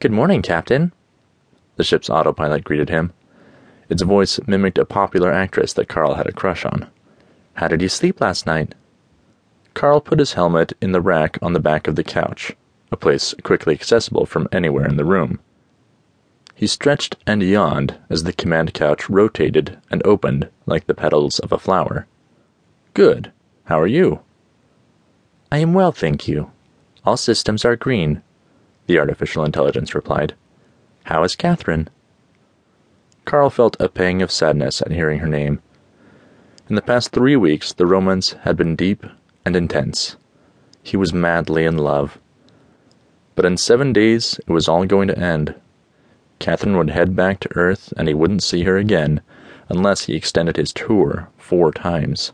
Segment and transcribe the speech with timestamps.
[0.00, 0.92] Good morning, Captain.
[1.74, 3.12] The ship's autopilot greeted him.
[3.88, 6.86] Its voice mimicked a popular actress that Carl had a crush on.
[7.54, 8.76] How did you sleep last night?
[9.74, 12.52] Carl put his helmet in the rack on the back of the couch,
[12.92, 15.40] a place quickly accessible from anywhere in the room.
[16.54, 21.50] He stretched and yawned as the command couch rotated and opened like the petals of
[21.50, 22.06] a flower.
[22.94, 23.32] Good.
[23.64, 24.20] How are you?
[25.50, 26.52] I am well, thank you.
[27.04, 28.22] All systems are green,
[28.88, 30.34] the artificial intelligence replied.
[31.04, 31.88] How is Catherine?
[33.24, 35.60] Carl felt a pang of sadness at hearing her name.
[36.68, 39.04] In the past three weeks, the romance had been deep
[39.44, 40.16] and intense.
[40.82, 42.18] He was madly in love.
[43.34, 45.54] But in seven days, it was all going to end.
[46.38, 49.20] Catherine would head back to Earth, and he wouldn't see her again
[49.68, 52.32] unless he extended his tour four times.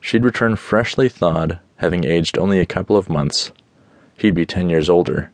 [0.00, 3.50] She'd return freshly thawed, having aged only a couple of months.
[4.16, 5.30] He'd be ten years older.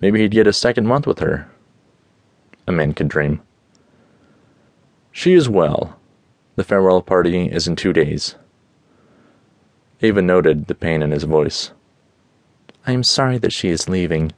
[0.00, 1.50] Maybe he'd get a second month with her.
[2.66, 3.40] A man could dream.
[5.10, 5.98] She is well.
[6.56, 8.36] The farewell party is in two days.
[10.02, 11.72] Ava noted the pain in his voice.
[12.86, 14.32] I am sorry that she is leaving.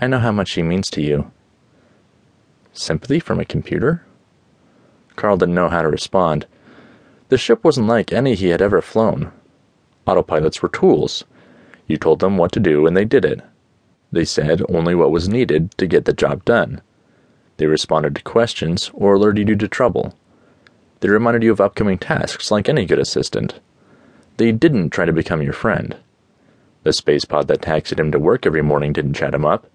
[0.00, 1.30] I know how much she means to you.
[2.72, 4.04] Sympathy from a computer?
[5.14, 6.46] Carl didn't know how to respond.
[7.28, 9.32] The ship wasn't like any he had ever flown.
[10.06, 11.24] Autopilots were tools.
[11.86, 13.40] You told them what to do and they did it.
[14.12, 16.80] They said only what was needed to get the job done.
[17.56, 20.14] They responded to questions or alerted you to trouble.
[21.00, 23.60] They reminded you of upcoming tasks like any good assistant.
[24.36, 25.96] They didn't try to become your friend.
[26.82, 29.66] The space pod that taxied him to work every morning didn't chat him up.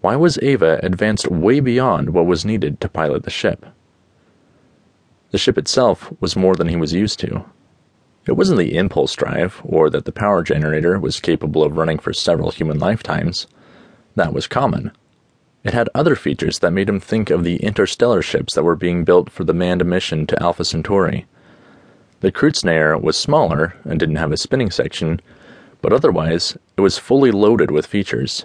[0.00, 3.66] Why was Ava advanced way beyond what was needed to pilot the ship?
[5.30, 7.44] The ship itself was more than he was used to.
[8.26, 12.12] It wasn't the impulse drive, or that the power generator was capable of running for
[12.12, 13.46] several human lifetimes.
[14.16, 14.90] That was common.
[15.62, 19.04] It had other features that made him think of the interstellar ships that were being
[19.04, 21.26] built for the manned mission to Alpha Centauri.
[22.20, 25.20] The Kreuznach was smaller and didn't have a spinning section,
[25.80, 28.44] but otherwise, it was fully loaded with features.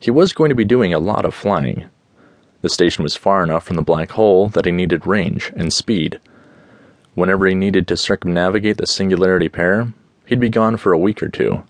[0.00, 1.90] He was going to be doing a lot of flying.
[2.62, 6.20] The station was far enough from the black hole that he needed range and speed
[7.14, 9.92] Whenever he needed to circumnavigate the Singularity pair,
[10.26, 11.62] he'd be gone for a week or two.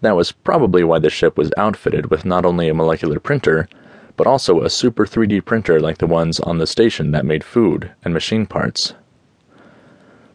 [0.00, 3.68] That was probably why the ship was outfitted with not only a molecular printer,
[4.16, 7.92] but also a super 3D printer like the ones on the station that made food
[8.04, 8.94] and machine parts.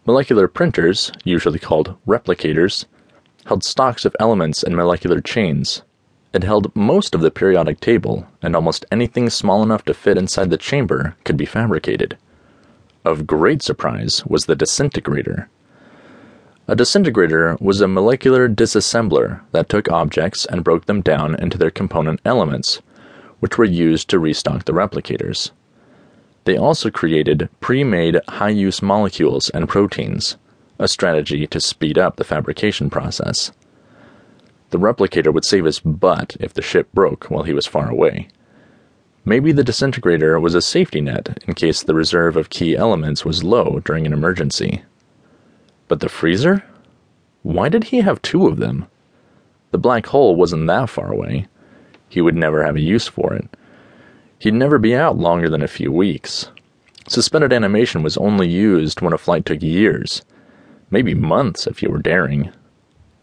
[0.06, 2.86] Molecular printers, usually called replicators,
[3.46, 5.82] held stocks of elements and molecular chains.
[6.34, 10.50] It held most of the periodic table, and almost anything small enough to fit inside
[10.50, 12.18] the chamber could be fabricated.
[13.06, 15.50] Of great surprise was the disintegrator.
[16.70, 21.70] A disintegrator was a molecular disassembler that took objects and broke them down into their
[21.70, 22.82] component elements,
[23.42, 25.52] which were used to restock the replicators.
[26.46, 30.38] They also created pre made high use molecules and proteins,
[30.80, 33.52] a strategy to speed up the fabrication process.
[34.70, 38.30] The replicator would save his butt if the ship broke while he was far away.
[39.26, 43.44] Maybe the disintegrator was a safety net in case the reserve of key elements was
[43.44, 44.84] low during an emergency.
[45.88, 46.64] But the freezer?
[47.42, 48.88] Why did he have two of them?
[49.72, 51.48] The black hole wasn't that far away.
[52.10, 53.48] He would never have a use for it.
[54.40, 56.52] He'd never be out longer than a few weeks.
[57.08, 60.22] Suspended animation was only used when a flight took years,
[60.92, 62.52] maybe months if you were daring.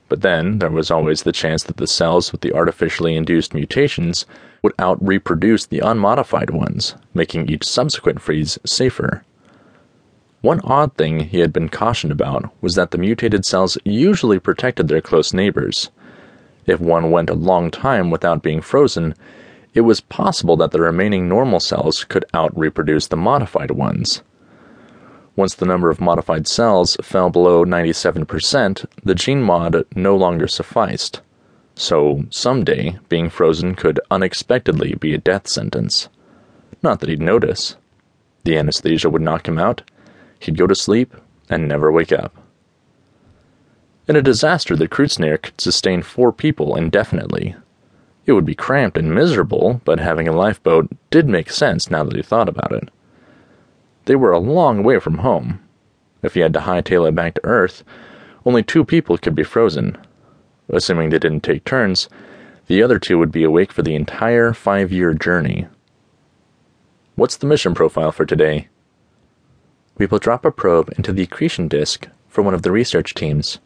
[0.09, 4.27] But then there was always the chance that the cells with the artificially induced mutations
[4.63, 9.25] would out reproduce the unmodified ones, making each subsequent freeze safer.
[10.43, 14.89] One odd thing he had been cautioned about was that the mutated cells usually protected
[14.89, 15.91] their close neighbors.
[16.67, 19.15] If one went a long time without being frozen,
[19.75, 24.23] it was possible that the remaining normal cells could out reproduce the modified ones.
[25.37, 31.21] Once the number of modified cells fell below 97%, the gene mod no longer sufficed.
[31.81, 36.11] So, someday, being frozen could unexpectedly be a death sentence.
[36.83, 37.77] Not that he'd notice.
[38.45, 39.81] The anesthesia would knock him out,
[40.39, 41.15] he'd go to sleep,
[41.49, 42.37] and never wake up.
[44.07, 47.57] In a disaster, the Kreuznach could sustain four people indefinitely.
[48.27, 52.15] It would be cramped and miserable, but having a lifeboat did make sense now that
[52.15, 52.91] he thought about it.
[54.05, 55.61] They were a long way from home.
[56.23, 57.85] If he had to hightail it back to Earth,
[58.45, 59.97] only two people could be frozen.
[60.73, 62.09] Assuming they didn't take turns,
[62.67, 65.67] the other two would be awake for the entire five year journey.
[67.17, 68.69] What's the mission profile for today?
[69.99, 73.59] We will drop a probe into the accretion disk for one of the research teams.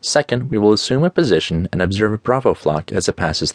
[0.00, 3.52] Second, we will assume a position and observe a Bravo flock as it passes